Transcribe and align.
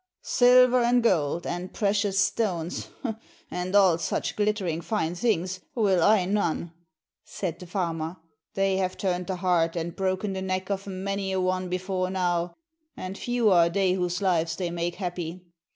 "Silver 0.23 0.81
and 0.81 1.03
gold, 1.03 1.45
and 1.45 1.71
precious 1.75 2.17
stones, 2.17 2.87
and 3.51 3.75
all 3.75 3.99
such 3.99 4.35
glittering 4.35 4.81
fine 4.81 5.13
things, 5.13 5.59
will 5.75 6.01
I 6.01 6.25
none," 6.25 6.73
said 7.23 7.59
the 7.59 7.67
farmer. 7.67 8.17
"They 8.55 8.77
have 8.77 8.97
turned 8.97 9.27
the 9.27 9.35
heart 9.35 9.75
and 9.75 9.95
broken 9.95 10.33
the 10.33 10.41
neck 10.41 10.71
of 10.71 10.87
many 10.87 11.31
a 11.33 11.39
one 11.39 11.69
before 11.69 12.09
now, 12.09 12.55
and 12.97 13.15
few 13.15 13.51
are 13.51 13.69
they 13.69 13.91
whose 13.93 14.23
lives 14.23 14.55
they 14.55 14.71
make 14.71 14.95
happy. 14.95 15.45